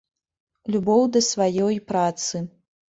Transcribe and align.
Любоў 0.77 1.01
да 1.17 1.23
сваёй 1.31 1.75
працы. 1.95 2.47